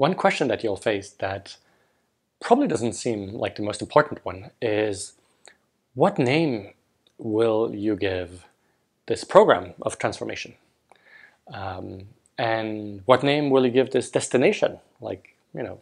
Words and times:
One 0.00 0.14
question 0.14 0.48
that 0.48 0.64
you'll 0.64 0.76
face 0.76 1.10
that 1.18 1.58
probably 2.40 2.66
doesn't 2.66 2.94
seem 2.94 3.34
like 3.34 3.56
the 3.56 3.62
most 3.62 3.82
important 3.82 4.24
one 4.24 4.50
is 4.62 5.12
what 5.94 6.18
name 6.18 6.72
will 7.18 7.74
you 7.74 7.96
give 7.96 8.46
this 9.06 9.24
program 9.24 9.74
of 9.82 9.98
transformation? 9.98 10.54
Um, 11.52 12.08
and 12.38 13.02
what 13.04 13.22
name 13.22 13.50
will 13.50 13.66
you 13.66 13.70
give 13.70 13.90
this 13.90 14.10
destination, 14.10 14.78
like, 15.02 15.36
you 15.52 15.62
know, 15.62 15.80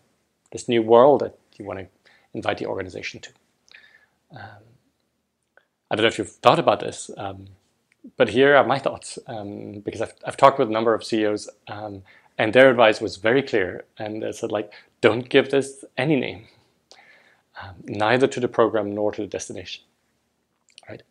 this 0.50 0.68
new 0.68 0.82
world 0.82 1.20
that 1.20 1.38
you 1.56 1.64
want 1.64 1.78
to 1.78 1.86
invite 2.34 2.58
the 2.58 2.66
organization 2.66 3.20
to? 3.20 3.30
Um, 4.32 4.64
I 5.90 5.96
don't 5.96 6.02
know 6.02 6.08
if 6.08 6.18
you've 6.18 6.30
thought 6.30 6.58
about 6.58 6.80
this, 6.80 7.10
um, 7.16 7.46
but 8.16 8.30
here 8.30 8.54
are 8.56 8.64
my 8.64 8.78
thoughts 8.78 9.18
um, 9.26 9.80
because 9.84 10.00
I've, 10.00 10.14
I've 10.24 10.36
talked 10.36 10.58
with 10.58 10.68
a 10.68 10.72
number 10.72 10.94
of 10.94 11.04
CEOs 11.04 11.48
um, 11.68 12.02
and 12.36 12.52
their 12.52 12.70
advice 12.70 13.00
was 13.00 13.16
very 13.16 13.42
clear. 13.42 13.84
And 13.98 14.22
they 14.22 14.32
said, 14.32 14.52
like, 14.52 14.72
don't 15.00 15.28
give 15.28 15.50
this 15.50 15.84
any 15.96 16.16
name, 16.16 16.46
um, 17.60 17.74
neither 17.84 18.26
to 18.26 18.40
the 18.40 18.48
program 18.48 18.94
nor 18.94 19.12
to 19.12 19.22
the 19.22 19.26
destination. 19.26 19.84
Right? 20.88 21.02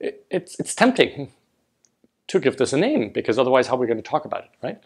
It, 0.00 0.26
it's, 0.30 0.58
it's 0.60 0.74
tempting 0.74 1.32
to 2.26 2.40
give 2.40 2.56
this 2.56 2.72
a 2.72 2.76
name 2.76 3.10
because 3.10 3.38
otherwise, 3.38 3.66
how 3.66 3.76
are 3.76 3.78
we 3.78 3.86
going 3.86 3.98
to 3.98 4.02
talk 4.02 4.24
about 4.24 4.44
it, 4.44 4.50
right? 4.62 4.80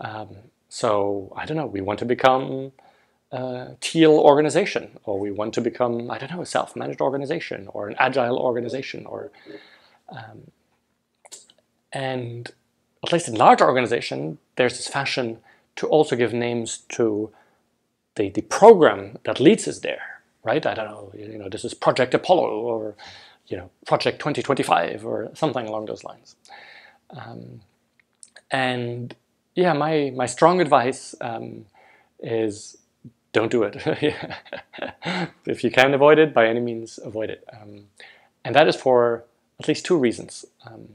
Um, 0.00 0.36
so 0.68 1.32
I 1.36 1.46
don't 1.46 1.56
know. 1.56 1.66
We 1.66 1.80
want 1.80 1.98
to 2.00 2.04
become 2.04 2.72
a 3.32 3.76
teal 3.80 4.12
organization, 4.12 4.98
or 5.04 5.18
we 5.18 5.30
want 5.30 5.54
to 5.54 5.60
become 5.60 6.10
I 6.10 6.18
don't 6.18 6.30
know 6.32 6.42
a 6.42 6.46
self-managed 6.46 7.00
organization, 7.00 7.68
or 7.68 7.88
an 7.88 7.96
agile 7.98 8.38
organization, 8.38 9.06
or 9.06 9.30
um, 10.08 10.50
and 11.92 12.50
at 13.02 13.12
least 13.12 13.28
in 13.28 13.34
large 13.34 13.60
organization, 13.60 14.38
there's 14.56 14.76
this 14.76 14.88
fashion 14.88 15.38
to 15.76 15.86
also 15.86 16.16
give 16.16 16.32
names 16.32 16.78
to 16.90 17.30
the, 18.16 18.28
the 18.28 18.42
program 18.42 19.18
that 19.24 19.40
leads 19.40 19.66
us 19.66 19.78
there, 19.78 20.20
right? 20.42 20.64
I 20.66 20.74
don't 20.74 20.90
know, 20.90 21.12
you 21.16 21.38
know, 21.38 21.48
this 21.48 21.64
is 21.64 21.74
Project 21.74 22.12
Apollo 22.14 22.50
or, 22.50 22.94
you 23.46 23.56
know, 23.56 23.70
Project 23.86 24.18
2025 24.18 25.06
or 25.06 25.30
something 25.34 25.66
along 25.66 25.86
those 25.86 26.04
lines. 26.04 26.36
Um, 27.10 27.62
and 28.50 29.14
yeah, 29.54 29.72
my, 29.72 30.12
my 30.14 30.26
strong 30.26 30.60
advice 30.60 31.14
um, 31.20 31.66
is 32.18 32.76
don't 33.32 33.50
do 33.50 33.62
it. 33.62 33.76
if 35.46 35.62
you 35.62 35.70
can 35.70 35.94
avoid 35.94 36.18
it, 36.18 36.34
by 36.34 36.46
any 36.46 36.60
means, 36.60 36.98
avoid 37.02 37.30
it. 37.30 37.44
Um, 37.52 37.86
and 38.44 38.54
that 38.54 38.68
is 38.68 38.76
for 38.76 39.24
at 39.58 39.68
least 39.68 39.84
two 39.84 39.96
reasons. 39.96 40.44
Um, 40.66 40.88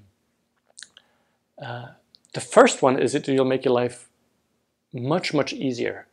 uh, 1.61 1.87
the 2.33 2.41
first 2.41 2.81
one 2.81 2.99
is 2.99 3.13
that 3.13 3.27
you'll 3.27 3.45
make 3.45 3.63
your 3.63 3.73
life 3.73 4.09
much, 4.91 5.33
much 5.33 5.53
easier 5.53 6.07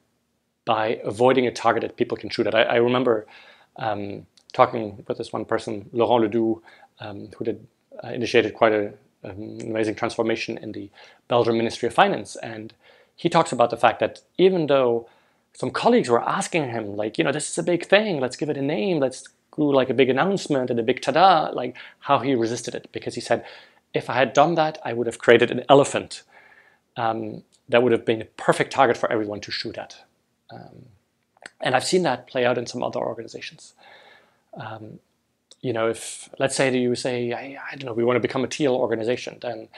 by 0.65 1.01
avoiding 1.05 1.47
a 1.47 1.51
target 1.51 1.83
that 1.83 1.97
people 1.97 2.17
can 2.17 2.31
shoot 2.31 2.47
at. 2.47 2.55
I, 2.55 2.63
I 2.63 2.77
remember 2.77 3.27
um, 3.77 4.27
talking 4.53 5.05
with 5.09 5.19
this 5.19 5.33
one 5.33 5.45
person, 5.45 5.89
Laurent 5.93 6.23
Ledoux, 6.23 6.63
um, 7.01 7.29
who 7.37 7.45
did, 7.45 7.67
uh, 8.05 8.09
initiated 8.09 8.55
quite 8.55 8.73
a, 8.73 8.93
an 9.25 9.61
amazing 9.63 9.95
transformation 9.95 10.59
in 10.59 10.73
the 10.73 10.91
Belgian 11.29 11.57
Ministry 11.57 11.89
of 11.89 11.95
Finance. 11.95 12.37
And 12.37 12.73
he 13.17 13.29
talks 13.29 13.53
about 13.53 13.71
the 13.71 13.77
fact 13.77 14.01
that 14.01 14.21
even 14.39 14.67
though 14.67 15.09
some 15.55 15.71
colleagues 15.71 16.09
were 16.09 16.23
asking 16.23 16.71
him, 16.71 16.97
like, 16.97 17.19
you 17.19 17.25
know, 17.25 17.33
this 17.33 17.51
is 17.51 17.59
a 17.59 17.63
big 17.63 17.87
thing, 17.87 18.21
let's 18.21 18.37
give 18.37 18.49
it 18.49 18.57
a 18.57 18.63
name, 18.63 18.99
let's 18.99 19.29
do 19.57 19.73
like 19.73 19.91
a 19.91 19.95
big 19.95 20.09
announcement 20.09 20.71
and 20.71 20.81
a 20.81 20.83
big 20.83 21.03
ta-da, 21.03 21.51
like 21.53 21.77
how 22.01 22.19
he 22.19 22.35
resisted 22.35 22.75
it. 22.75 22.89
Because 22.93 23.15
he 23.15 23.21
said, 23.21 23.45
if 23.93 24.09
I 24.09 24.15
had 24.15 24.33
done 24.33 24.55
that, 24.55 24.79
I 24.85 24.93
would 24.93 25.07
have 25.07 25.19
created 25.19 25.51
an 25.51 25.65
elephant 25.69 26.23
um, 26.97 27.43
that 27.69 27.83
would 27.83 27.93
have 27.93 28.05
been 28.05 28.23
a 28.23 28.27
perfect 28.27 28.73
target 28.73 28.97
for 28.97 29.11
everyone 29.13 29.41
to 29.41 29.51
shoot 29.51 29.77
at. 29.77 29.97
Um, 30.51 30.87
and 31.61 31.75
I've 31.75 31.85
seen 31.85 32.03
that 32.03 32.27
play 32.27 32.45
out 32.45 32.59
in 32.59 32.67
some 32.67 32.83
other 32.83 33.01
organizations. 33.01 33.75
Um, 34.55 34.99
you 35.61 35.73
know, 35.73 35.89
if 35.89 36.29
let's 36.39 36.57
say 36.57 36.71
that 36.71 36.79
you 36.79 36.95
say, 36.95 37.33
I, 37.33 37.59
I, 37.71 37.77
don't 37.77 37.87
know, 37.87 37.93
we 37.93 38.05
want 38.05 38.17
to 38.17 38.21
become 38.21 38.45
a 38.45 38.49
teal 38.49 38.75
organization, 38.75 39.39
then 39.41 39.69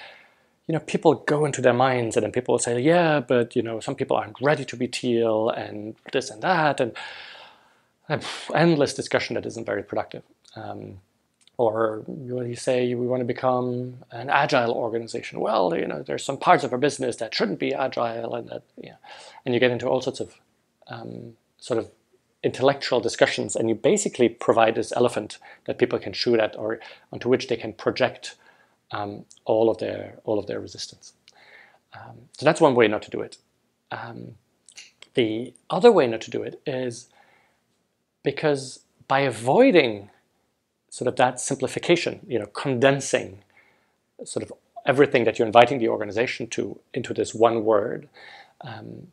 you 0.66 0.72
know 0.72 0.80
people 0.80 1.14
go 1.14 1.44
into 1.44 1.60
their 1.60 1.74
minds, 1.74 2.16
and 2.16 2.24
then 2.24 2.32
people 2.32 2.58
say, 2.58 2.80
yeah, 2.80 3.20
but 3.20 3.54
you 3.54 3.62
know, 3.62 3.80
some 3.80 3.94
people 3.94 4.16
aren't 4.16 4.40
ready 4.40 4.64
to 4.64 4.76
be 4.76 4.88
teal, 4.88 5.50
and 5.50 5.94
this 6.12 6.30
and 6.30 6.42
that, 6.42 6.80
and, 6.80 6.94
endless 8.54 8.92
discussion 8.92 9.34
that 9.34 9.46
isn't 9.46 9.64
very 9.64 9.82
productive. 9.82 10.22
Um, 10.56 11.00
or 11.56 12.02
you 12.08 12.56
say 12.56 12.94
we 12.94 13.06
want 13.06 13.20
to 13.20 13.24
become 13.24 13.98
an 14.10 14.28
agile 14.28 14.72
organization. 14.72 15.40
Well, 15.40 15.74
you 15.76 15.86
know, 15.86 16.02
there's 16.02 16.24
some 16.24 16.36
parts 16.36 16.64
of 16.64 16.72
our 16.72 16.78
business 16.78 17.16
that 17.16 17.34
shouldn't 17.34 17.60
be 17.60 17.72
agile, 17.72 18.34
and 18.34 18.48
that, 18.48 18.62
and 19.44 19.54
you 19.54 19.60
get 19.60 19.70
into 19.70 19.88
all 19.88 20.00
sorts 20.00 20.20
of 20.20 20.34
um, 20.88 21.34
sort 21.58 21.78
of 21.78 21.90
intellectual 22.42 23.00
discussions, 23.00 23.56
and 23.56 23.68
you 23.68 23.74
basically 23.74 24.28
provide 24.28 24.74
this 24.74 24.92
elephant 24.92 25.38
that 25.66 25.78
people 25.78 25.98
can 25.98 26.12
shoot 26.12 26.40
at, 26.40 26.56
or 26.56 26.80
onto 27.12 27.28
which 27.28 27.48
they 27.48 27.56
can 27.56 27.72
project 27.72 28.34
um, 28.90 29.24
all 29.44 29.70
of 29.70 29.78
their 29.78 30.18
all 30.24 30.38
of 30.38 30.46
their 30.46 30.60
resistance. 30.60 31.14
Um, 31.92 32.28
so 32.32 32.44
that's 32.44 32.60
one 32.60 32.74
way 32.74 32.88
not 32.88 33.02
to 33.02 33.10
do 33.10 33.20
it. 33.20 33.38
Um, 33.90 34.34
the 35.14 35.54
other 35.70 35.92
way 35.92 36.06
not 36.06 36.20
to 36.22 36.30
do 36.30 36.42
it 36.42 36.60
is 36.66 37.08
because 38.22 38.80
by 39.06 39.20
avoiding 39.20 40.10
sort 40.90 41.08
of 41.08 41.16
that 41.16 41.40
simplification, 41.40 42.20
you 42.28 42.38
know, 42.38 42.46
condensing 42.46 43.42
sort 44.24 44.42
of 44.42 44.52
everything 44.86 45.24
that 45.24 45.38
you're 45.38 45.46
inviting 45.46 45.78
the 45.78 45.88
organization 45.88 46.46
to 46.46 46.78
into 46.92 47.14
this 47.14 47.34
one 47.34 47.64
word. 47.64 48.08
Um, 48.60 49.08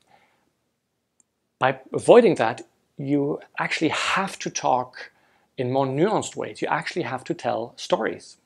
by 1.59 1.79
avoiding 1.93 2.35
that, 2.35 2.61
you 2.97 3.39
actually 3.57 3.89
have 3.89 4.37
to 4.39 4.49
talk 4.49 5.11
in 5.57 5.71
more 5.71 5.85
nuanced 5.85 6.35
ways. 6.35 6.61
You 6.61 6.67
actually 6.67 7.03
have 7.03 7.23
to 7.25 7.33
tell 7.33 7.73
stories. 7.77 8.37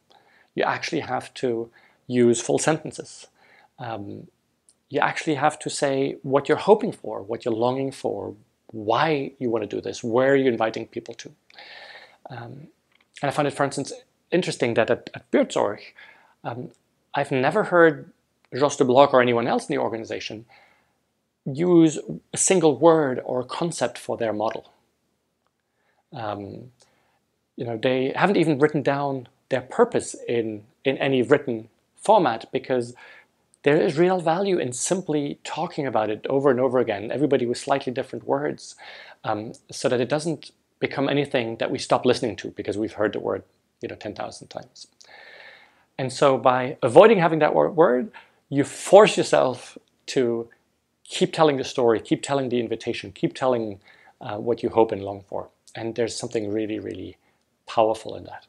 You 0.55 0.63
actually 0.63 1.01
have 1.01 1.33
to 1.35 1.69
use 2.07 2.41
full 2.41 2.59
sentences. 2.59 3.27
Um, 3.77 4.27
you 4.89 4.99
actually 4.99 5.35
have 5.35 5.59
to 5.59 5.69
say 5.69 6.17
what 6.23 6.47
you're 6.47 6.57
hoping 6.57 6.91
for, 6.91 7.21
what 7.21 7.43
you're 7.43 7.53
longing 7.53 7.91
for, 7.91 8.35
why 8.67 9.31
you 9.39 9.49
want 9.49 9.63
to 9.63 9.75
do 9.75 9.81
this, 9.81 10.03
where 10.03 10.33
are 10.33 10.35
you 10.35 10.49
inviting 10.49 10.87
people 10.87 11.13
to. 11.15 11.31
Um, 12.29 12.67
and 13.21 13.29
I 13.29 13.31
find 13.31 13.47
it, 13.47 13.53
for 13.53 13.63
instance, 13.63 13.93
interesting 14.31 14.73
that 14.75 14.89
at, 14.89 15.09
at 15.13 15.55
um, 16.43 16.71
I've 17.13 17.31
never 17.31 17.63
heard 17.63 18.11
Jos 18.53 18.77
de 18.77 18.85
Blok 18.85 19.13
or 19.13 19.21
anyone 19.21 19.47
else 19.47 19.67
in 19.67 19.75
the 19.75 19.81
organization 19.81 20.45
use 21.45 21.99
a 22.33 22.37
single 22.37 22.77
word 22.77 23.21
or 23.23 23.43
concept 23.43 23.97
for 23.97 24.17
their 24.17 24.33
model. 24.33 24.71
Um, 26.11 26.71
you 27.55 27.65
know, 27.65 27.77
they 27.77 28.13
haven't 28.15 28.37
even 28.37 28.59
written 28.59 28.81
down 28.81 29.27
their 29.49 29.61
purpose 29.61 30.15
in, 30.27 30.63
in 30.83 30.97
any 30.97 31.21
written 31.21 31.69
format 31.95 32.45
because 32.51 32.93
there 33.63 33.81
is 33.81 33.97
real 33.97 34.19
value 34.19 34.59
in 34.59 34.73
simply 34.73 35.39
talking 35.43 35.87
about 35.87 36.09
it 36.09 36.25
over 36.29 36.51
and 36.51 36.59
over 36.59 36.79
again, 36.79 37.11
everybody 37.11 37.45
with 37.45 37.57
slightly 37.57 37.91
different 37.91 38.27
words, 38.27 38.75
um, 39.23 39.53
so 39.71 39.89
that 39.89 39.99
it 39.99 40.09
doesn't 40.09 40.51
become 40.79 41.09
anything 41.09 41.57
that 41.57 41.71
we 41.71 41.79
stop 41.79 42.05
listening 42.05 42.35
to 42.35 42.51
because 42.51 42.77
we've 42.77 42.93
heard 42.93 43.13
the 43.13 43.19
word 43.19 43.43
you 43.81 43.87
know 43.87 43.95
10,000 43.95 44.47
times. 44.47 44.87
And 45.97 46.11
so 46.11 46.37
by 46.37 46.77
avoiding 46.83 47.19
having 47.19 47.39
that 47.39 47.53
word, 47.55 48.11
you 48.49 48.63
force 48.63 49.17
yourself 49.17 49.77
to 50.07 50.49
keep 51.03 51.33
telling 51.33 51.57
the 51.57 51.63
story, 51.63 51.99
keep 51.99 52.21
telling 52.21 52.49
the 52.49 52.59
invitation, 52.59 53.11
keep 53.11 53.33
telling 53.33 53.79
uh, 54.21 54.37
what 54.37 54.63
you 54.63 54.69
hope 54.69 54.91
and 54.91 55.03
long 55.03 55.23
for. 55.27 55.49
And 55.75 55.95
there's 55.95 56.15
something 56.15 56.51
really, 56.51 56.79
really 56.79 57.17
powerful 57.67 58.15
in 58.15 58.23
that. 58.25 58.45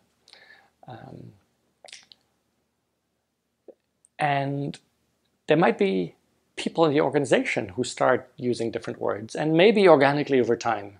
Um, 0.89 1.33
and 4.19 4.79
there 5.47 5.57
might 5.57 5.79
be 5.79 6.15
people 6.57 6.85
in 6.87 6.93
the 6.93 7.01
organization 7.01 7.69
who 7.71 7.85
start 7.85 8.31
using 8.37 8.71
different 8.71 9.01
words, 9.01 9.35
and 9.35 9.55
maybe 9.55 9.89
organically 9.89 10.41
over 10.41 10.57
time, 10.57 10.99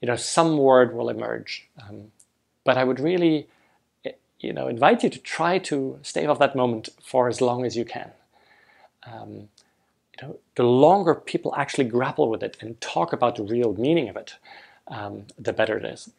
you 0.00 0.06
know, 0.08 0.16
some 0.16 0.58
word 0.58 0.94
will 0.94 1.08
emerge. 1.08 1.68
Um, 1.80 2.10
but 2.64 2.76
I 2.76 2.84
would 2.84 3.00
really, 3.00 3.46
eh, 4.04 4.12
you 4.40 4.52
know, 4.52 4.66
invite 4.66 5.02
you 5.02 5.10
to 5.10 5.18
try 5.18 5.58
to 5.58 5.98
stay 6.02 6.26
off 6.26 6.38
that 6.40 6.56
moment 6.56 6.88
for 7.02 7.28
as 7.28 7.40
long 7.40 7.64
as 7.64 7.76
you 7.76 7.84
can. 7.84 8.10
Um, 9.04 9.48
you 10.12 10.26
know, 10.26 10.38
the 10.56 10.64
longer 10.64 11.14
people 11.14 11.54
actually 11.56 11.84
grapple 11.84 12.28
with 12.28 12.42
it 12.42 12.56
and 12.60 12.80
talk 12.80 13.12
about 13.12 13.36
the 13.36 13.44
real 13.44 13.74
meaning 13.74 14.08
of 14.08 14.16
it, 14.16 14.34
um, 14.88 15.26
the 15.38 15.52
better 15.52 15.78
it 15.78 15.84
is. 15.84 16.10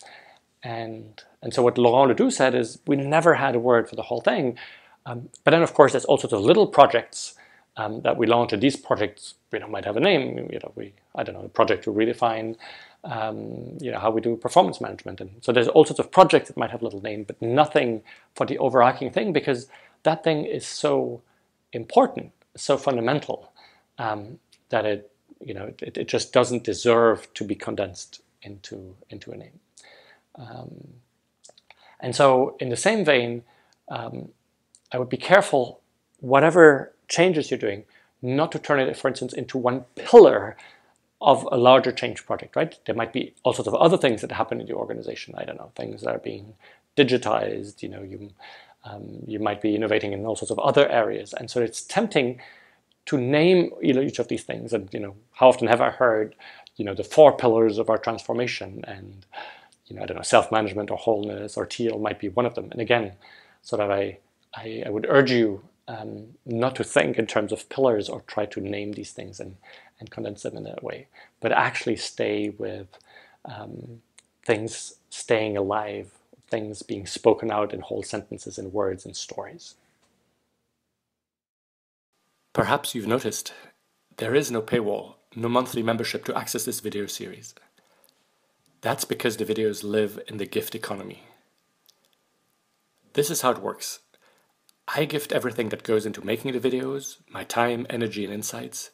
And 0.64 1.22
and 1.42 1.54
so 1.54 1.64
what 1.64 1.78
Laurent 1.78 2.10
Ledoux 2.10 2.32
said 2.32 2.54
is 2.54 2.80
we 2.86 2.96
never 2.96 3.36
had 3.36 3.56
a 3.56 3.60
word 3.60 3.90
for 3.90 3.96
the 3.96 4.04
whole 4.04 4.22
thing. 4.22 4.58
Um, 5.06 5.30
but 5.44 5.52
then 5.52 5.64
of 5.64 5.74
course 5.74 5.94
there's 5.94 6.06
all 6.06 6.18
sorts 6.18 6.34
of 6.34 6.42
little 6.42 6.68
projects 6.68 7.34
um, 7.78 8.02
that 8.02 8.18
we 8.18 8.28
launch, 8.28 8.54
and 8.54 8.62
these 8.62 8.76
projects 8.76 9.36
you 9.52 9.60
know 9.60 9.68
might 9.68 9.86
have 9.86 9.98
a 9.98 10.00
name. 10.00 10.50
You 10.52 10.60
know, 10.60 10.72
we 10.76 10.94
I 11.16 11.24
don't 11.24 11.36
know, 11.36 11.44
the 11.44 11.50
project 11.50 11.84
to 11.86 11.92
redefine 11.92 12.58
um, 13.04 13.78
you 13.80 13.92
know, 13.92 14.00
how 14.00 14.12
we 14.12 14.22
do 14.22 14.36
performance 14.36 14.80
management. 14.80 15.22
And 15.22 15.32
so 15.42 15.52
there's 15.52 15.68
all 15.68 15.86
sorts 15.86 16.00
of 16.00 16.12
projects 16.12 16.50
that 16.50 16.58
might 16.58 16.72
have 16.72 16.82
a 16.82 16.86
little 16.86 17.02
name, 17.02 17.24
but 17.24 17.42
nothing 17.42 18.04
for 18.36 18.46
the 18.46 18.58
overarching 18.60 19.12
thing 19.12 19.34
because 19.34 19.68
that 20.04 20.24
thing 20.24 20.46
is 20.46 20.66
so 20.66 21.22
important, 21.74 22.32
so 22.56 22.78
fundamental 22.78 23.52
um, 23.98 24.40
that 24.70 24.86
it, 24.86 25.12
you 25.44 25.54
know, 25.54 25.74
it, 25.82 25.98
it, 25.98 26.08
just 26.08 26.32
doesn't 26.32 26.64
deserve 26.64 27.34
to 27.34 27.44
be 27.44 27.56
condensed 27.56 28.22
into 28.44 28.96
into 29.10 29.32
a 29.32 29.38
name. 29.38 29.60
Um, 30.36 30.96
and 32.00 32.16
so, 32.16 32.56
in 32.60 32.70
the 32.70 32.78
same 32.78 33.06
vein, 33.06 33.44
um, 33.90 34.30
I 34.92 34.98
would 34.98 35.10
be 35.10 35.18
careful, 35.18 35.82
whatever 36.20 36.94
changes 37.08 37.52
you're 37.52 37.60
doing, 37.60 37.84
not 38.22 38.52
to 38.54 38.60
turn 38.60 38.80
it, 38.80 38.98
for 38.98 39.08
instance, 39.08 39.34
into 39.34 39.58
one 39.58 39.82
pillar 39.96 40.58
of 41.22 41.48
a 41.52 41.58
larger 41.58 41.92
change 41.92 42.26
project, 42.26 42.56
right? 42.56 42.80
There 42.86 42.96
might 42.96 43.14
be 43.14 43.34
all 43.44 43.54
sorts 43.54 43.68
of 43.68 43.76
other 43.76 43.98
things 43.98 44.22
that 44.22 44.32
happen 44.32 44.60
in 44.60 44.68
the 44.68 44.74
organization. 44.74 45.36
I 45.38 45.46
don't 45.46 45.58
know, 45.58 45.72
things 45.76 46.02
that 46.02 46.16
are 46.16 46.20
being 46.20 46.56
digitized, 46.98 47.84
you 47.84 47.90
know, 47.90 48.02
you, 48.02 48.32
um, 48.86 49.20
you 49.28 49.40
might 49.40 49.62
be 49.62 49.76
innovating 49.76 50.14
in 50.14 50.26
all 50.26 50.36
sorts 50.36 50.52
of 50.52 50.60
other 50.60 50.90
areas. 50.90 51.34
And 51.34 51.50
so 51.50 51.62
it's 51.62 51.84
tempting 51.84 52.40
to 53.06 53.18
name 53.18 53.72
each 53.84 54.18
of 54.18 54.30
these 54.30 54.44
things. 54.44 54.74
And, 54.74 54.92
you 54.92 55.00
know, 55.00 55.16
how 55.34 55.50
often 55.50 55.68
have 55.68 55.82
I 55.82 55.92
heard, 55.92 56.36
you 56.76 56.86
know, 56.86 56.96
the 56.96 57.04
four 57.04 57.36
pillars 57.38 57.78
of 57.78 57.90
our 57.90 58.00
transformation 58.00 58.84
and, 58.88 59.26
you 59.88 59.96
know, 59.96 60.04
I 60.04 60.06
don't 60.06 60.18
know, 60.18 60.24
self-management 60.24 60.92
or 60.92 60.98
wholeness 60.98 61.58
or 61.58 61.66
teal 61.66 62.00
might 62.00 62.20
be 62.20 62.30
one 62.30 62.46
of 62.46 62.56
them. 62.56 62.70
And 62.72 62.82
again, 62.82 63.14
sort 63.62 63.82
of 63.82 63.90
I, 63.90 64.20
I, 64.56 64.84
I 64.86 64.90
would 64.90 65.06
urge 65.10 65.32
you 65.32 65.64
um, 65.88 66.28
not 66.46 66.76
to 66.76 66.84
think 66.84 67.18
in 67.18 67.28
terms 67.28 67.52
of 67.52 67.68
pillars 67.70 68.08
or 68.10 68.22
try 68.22 68.46
to 68.46 68.62
name 68.62 68.94
these 68.94 69.12
things 69.12 69.40
and, 69.40 69.58
and 70.00 70.10
condense 70.10 70.44
them 70.44 70.58
in 70.58 70.64
that 70.64 70.84
way, 70.84 71.08
but 71.40 71.52
actually 71.52 71.98
stay 71.98 72.50
with 72.50 72.88
um, 73.46 74.02
things 74.46 74.96
staying 75.10 75.58
alive, 75.58 76.12
things 76.50 76.82
being 76.82 77.06
spoken 77.06 77.52
out 77.52 77.74
in 77.74 77.82
whole 77.82 78.04
sentences 78.04 78.58
and 78.58 78.74
words 78.74 79.06
and 79.06 79.16
stories. 79.16 79.76
Perhaps 82.54 82.94
you've 82.94 83.08
noticed 83.08 83.54
there 84.18 84.36
is 84.36 84.52
no 84.52 84.62
paywall, 84.62 85.16
no 85.36 85.48
monthly 85.48 85.82
membership 85.82 86.26
to 86.26 86.38
access 86.38 86.66
this 86.66 86.82
video 86.82 87.06
series. 87.06 87.56
That's 88.82 89.06
because 89.06 89.38
the 89.38 89.46
videos 89.46 89.84
live 89.84 90.20
in 90.28 90.38
the 90.38 90.46
gift 90.46 90.74
economy. 90.74 91.24
This 93.14 93.30
is 93.30 93.42
how 93.42 93.52
it 93.52 93.62
works. 93.62 94.00
I 94.88 95.06
gift 95.06 95.32
everything 95.32 95.70
that 95.70 95.84
goes 95.84 96.06
into 96.06 96.26
making 96.26 96.52
the 96.54 96.60
videos, 96.60 97.18
my 97.30 97.44
time, 97.44 97.86
energy, 97.90 98.26
and 98.26 98.34
insights, 98.34 98.90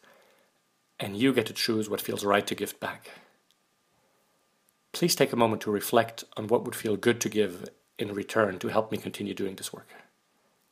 and 1.00 1.16
you 1.16 1.34
get 1.34 1.46
to 1.48 1.54
choose 1.54 1.90
what 1.90 2.02
feels 2.02 2.26
right 2.26 2.46
to 2.48 2.56
gift 2.56 2.80
back. 2.80 3.12
Please 4.92 5.16
take 5.16 5.32
a 5.32 5.38
moment 5.38 5.62
to 5.62 5.72
reflect 5.72 6.24
on 6.36 6.48
what 6.48 6.66
would 6.66 6.76
feel 6.76 6.98
good 6.98 7.22
to 7.22 7.30
give 7.30 7.70
in 7.98 8.14
return 8.14 8.60
to 8.60 8.68
help 8.68 8.92
me 8.92 8.98
continue 8.98 9.34
doing 9.34 9.56
this 9.56 9.72
work. 9.72 9.88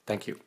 Thank 0.05 0.27
you. 0.27 0.39